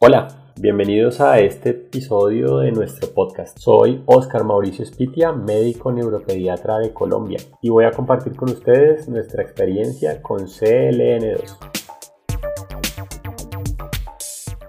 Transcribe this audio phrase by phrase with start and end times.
[0.00, 0.28] Hola,
[0.60, 3.58] bienvenidos a este episodio de nuestro podcast.
[3.58, 9.42] Soy Oscar Mauricio Spitia, médico neuropediatra de Colombia, y voy a compartir con ustedes nuestra
[9.42, 11.77] experiencia con CLN2.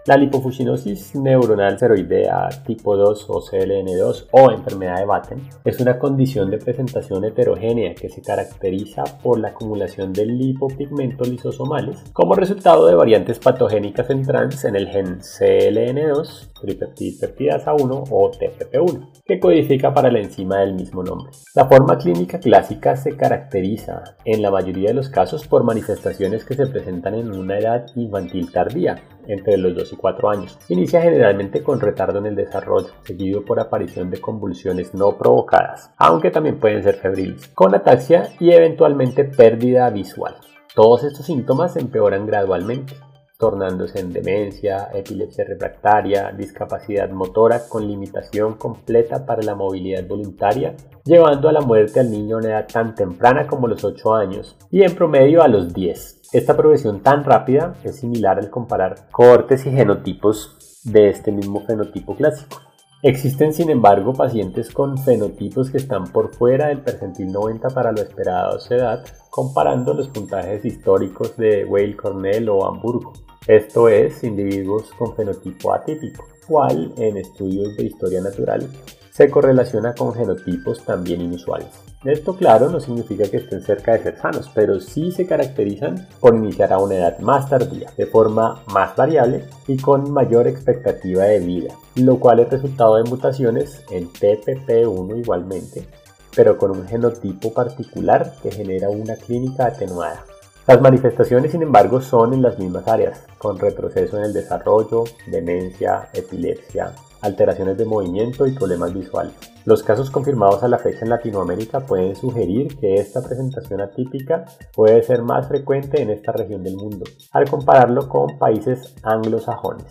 [0.10, 6.50] La lipofuscinosis neuronal ceroidea tipo 2 o CLN2 o enfermedad de Batten es una condición
[6.50, 12.96] de presentación heterogénea que se caracteriza por la acumulación de lipopigmentos lisosomales como resultado de
[12.96, 20.12] variantes patogénicas en trans en el gen CLN2, tripeptidasa 1 o TPP1, que codifica para
[20.12, 21.34] la enzima del mismo nombre.
[21.54, 26.56] La forma clínica clásica se caracteriza en la mayoría de los casos por manifestaciones que
[26.56, 28.96] se presentan en una edad infantil tardía,
[29.30, 30.60] entre los 2 y 4 años.
[30.68, 36.32] Inicia generalmente con retardo en el desarrollo, seguido por aparición de convulsiones no provocadas, aunque
[36.32, 40.36] también pueden ser febriles, con ataxia y eventualmente pérdida visual.
[40.76, 42.94] Todos estos síntomas empeoran gradualmente,
[43.40, 51.48] tornándose en demencia, epilepsia refractaria, discapacidad motora con limitación completa para la movilidad voluntaria, llevando
[51.48, 54.84] a la muerte al niño a una edad tan temprana como los 8 años y
[54.84, 56.24] en promedio a los 10.
[56.34, 62.18] Esta progresión tan rápida es similar al comparar cohortes y genotipos de este mismo fenotipo
[62.18, 62.58] clásico.
[63.02, 68.02] Existen sin embargo pacientes con fenotipos que están por fuera del percentil 90 para lo
[68.02, 73.14] esperado a su edad, comparando los puntajes históricos de Weil Cornell o Hamburgo.
[73.48, 78.70] Esto es, individuos con fenotipo atípico, cual en estudios de historia natural
[79.12, 81.68] se correlaciona con genotipos también inusuales.
[82.06, 86.34] Esto, claro, no significa que estén cerca de ser sanos, pero sí se caracterizan por
[86.34, 91.40] iniciar a una edad más tardía, de forma más variable y con mayor expectativa de
[91.40, 95.86] vida, lo cual es resultado de mutaciones en TPP1 igualmente,
[96.34, 100.24] pero con un genotipo particular que genera una clínica atenuada.
[100.70, 106.10] Las manifestaciones, sin embargo, son en las mismas áreas, con retroceso en el desarrollo, demencia,
[106.14, 109.34] epilepsia, alteraciones de movimiento y problemas visuales.
[109.66, 115.02] Los casos confirmados a la fecha en Latinoamérica pueden sugerir que esta presentación atípica puede
[115.02, 119.88] ser más frecuente en esta región del mundo, al compararlo con países anglosajones.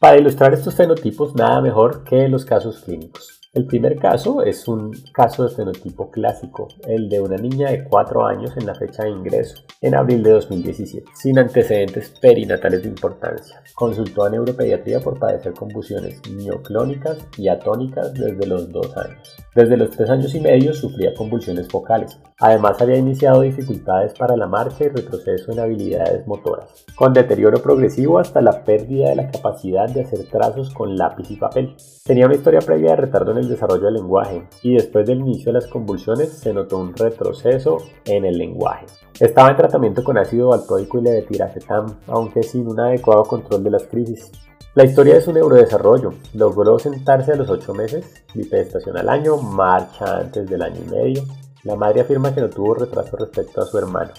[0.00, 3.43] Para ilustrar estos fenotipos, nada mejor que los casos clínicos.
[3.54, 8.26] El primer caso es un caso de fenotipo clásico, el de una niña de 4
[8.26, 13.62] años en la fecha de ingreso, en abril de 2017, sin antecedentes perinatales de importancia.
[13.76, 19.36] Consultó a neuropediatría por padecer convulsiones mioclónicas y atónicas desde los 2 años.
[19.54, 22.18] Desde los 3 años y medio sufría convulsiones focales.
[22.40, 28.18] Además había iniciado dificultades para la marcha y retroceso en habilidades motoras, con deterioro progresivo
[28.18, 31.76] hasta la pérdida de la capacidad de hacer trazos con lápiz y papel.
[32.04, 35.52] Tenía una historia previa de retardo en el desarrollo del lenguaje y después del inicio
[35.52, 38.86] de las convulsiones se notó un retroceso en el lenguaje.
[39.20, 43.84] Estaba en tratamiento con ácido valproico y levetiracetam, aunque sin un adecuado control de las
[43.84, 44.30] crisis.
[44.74, 46.14] La historia de su neurodesarrollo.
[46.34, 51.22] Logró sentarse a los 8 meses, bipedestación al año, marcha antes del año y medio.
[51.62, 54.10] La madre afirma que no tuvo retraso respecto a su hermano.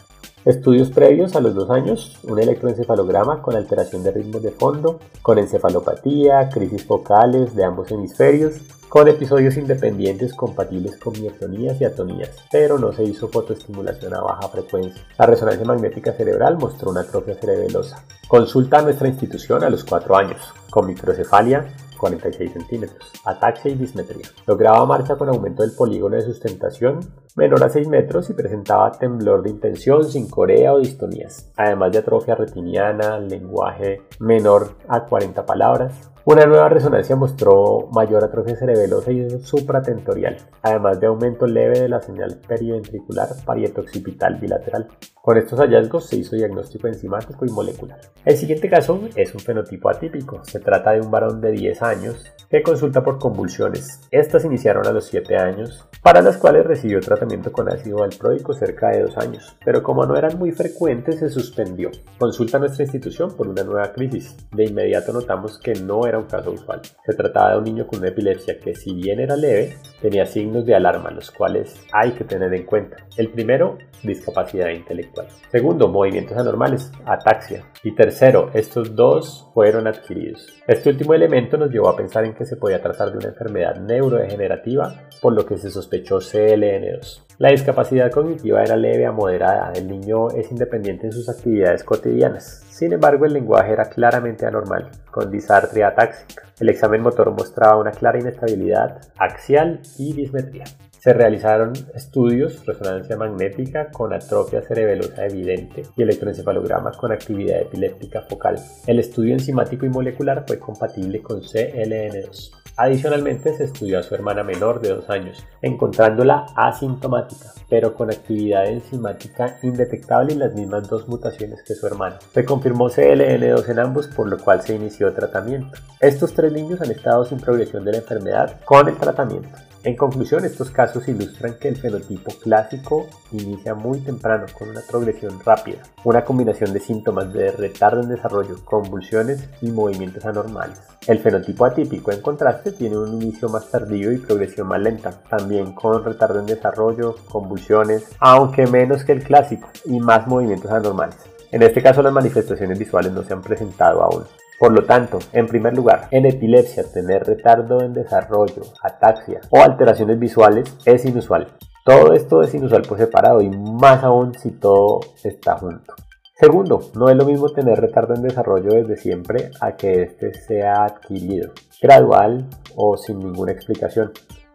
[0.46, 5.40] Estudios previos a los dos años, un electroencefalograma con alteración de ritmos de fondo, con
[5.40, 8.54] encefalopatía, crisis focales de ambos hemisferios,
[8.88, 14.48] con episodios independientes compatibles con miotonías y atonías, pero no se hizo fotoestimulación a baja
[14.50, 15.02] frecuencia.
[15.18, 18.06] La resonancia magnética cerebral mostró una atrofia cerebelosa.
[18.28, 24.28] Consulta a nuestra institución a los 4 años, con microcefalia, 46 centímetros, ataxia y dismetría.
[24.46, 27.00] Lograba marcha con aumento del polígono de sustentación
[27.36, 32.00] menor a 6 metros y presentaba temblor de intención sin corea o distonías, además de
[32.00, 39.30] atrofia retiniana, lenguaje menor a 40 palabras, una nueva resonancia mostró mayor atrofia cerebelosa y
[39.42, 44.88] supratentorial, además de aumento leve de la señal periventricular parietoccipital bilateral.
[45.22, 48.00] Con estos hallazgos se hizo diagnóstico enzimático y molecular.
[48.24, 50.44] El siguiente caso es un fenotipo atípico.
[50.46, 54.02] Se trata de un varón de 10 años que consulta por convulsiones.
[54.12, 58.90] Estas iniciaron a los 7 años, para las cuales recibió tratamiento con ácido valproico cerca
[58.90, 61.90] de 2 años, pero como no eran muy frecuentes se suspendió.
[62.20, 64.36] Consulta nuestra institución por una nueva crisis.
[64.52, 66.82] De inmediato notamos que no era un caso usual.
[67.06, 70.66] Se trataba de un niño con una epilepsia que si bien era leve, tenía signos
[70.66, 72.98] de alarma, los cuales hay que tener en cuenta.
[73.18, 75.28] El primero, discapacidad intelectual.
[75.52, 77.64] Segundo, movimientos anormales, ataxia.
[77.84, 80.48] Y tercero, estos dos fueron adquiridos.
[80.68, 83.76] Este último elemento nos llevó a pensar en que se podía tratar de una enfermedad
[83.76, 87.25] neurodegenerativa, por lo que se sospechó CLN2.
[87.38, 92.64] La discapacidad cognitiva era leve a moderada, el niño es independiente en sus actividades cotidianas.
[92.70, 96.44] Sin embargo, el lenguaje era claramente anormal, con disartria atáxica.
[96.62, 100.64] El examen motor mostraba una clara inestabilidad axial y dismetría.
[100.98, 108.56] Se realizaron estudios, resonancia magnética con atrofia cerebelosa evidente y electroencefalograma con actividad epiléptica focal.
[108.88, 112.65] El estudio enzimático y molecular fue compatible con CLN2.
[112.78, 118.66] Adicionalmente, se estudió a su hermana menor de dos años, encontrándola asintomática, pero con actividad
[118.68, 122.20] enzimática indetectable en las mismas dos mutaciones que su hermana.
[122.34, 125.78] Se confirmó CLN2 en ambos, por lo cual se inició tratamiento.
[126.02, 129.50] Estos tres niños han estado sin progresión de la enfermedad con el tratamiento.
[129.86, 135.40] En conclusión, estos casos ilustran que el fenotipo clásico inicia muy temprano con una progresión
[135.46, 140.82] rápida, una combinación de síntomas de retardo en desarrollo, convulsiones y movimientos anormales.
[141.06, 145.74] El fenotipo atípico, en contraste, tiene un inicio más tardío y progresión más lenta, también
[145.74, 151.35] con retardo en desarrollo, convulsiones, aunque menos que el clásico, y más movimientos anormales.
[151.52, 154.24] En este caso las manifestaciones visuales no se han presentado aún.
[154.60, 160.18] Por lo tanto, en primer lugar, en epilepsia tener retardo en desarrollo, ataxia o alteraciones
[160.18, 161.48] visuales es inusual.
[161.84, 165.94] Todo esto es inusual por separado y más aún si todo está junto.
[166.34, 170.84] Segundo, no es lo mismo tener retardo en desarrollo desde siempre a que éste sea
[170.84, 171.52] adquirido,
[171.82, 172.46] gradual
[172.76, 174.12] o sin ninguna explicación.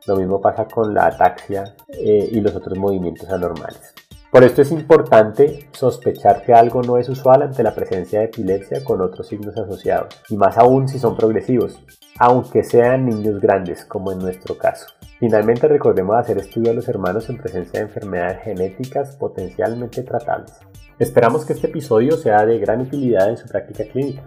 [0.07, 3.95] Lo mismo pasa con la ataxia eh, y los otros movimientos anormales.
[4.31, 8.85] Por esto es importante sospechar que algo no es usual ante la presencia de epilepsia
[8.85, 11.83] con otros signos asociados, y más aún si son progresivos,
[12.17, 14.87] aunque sean niños grandes, como en nuestro caso.
[15.19, 20.53] Finalmente recordemos hacer estudio a los hermanos en presencia de enfermedades genéticas potencialmente tratables.
[21.01, 24.23] Esperamos que este episodio sea de gran utilidad en su práctica clínica.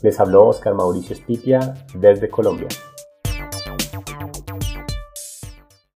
[0.00, 2.68] Les habló Oscar Mauricio Stipia desde Colombia.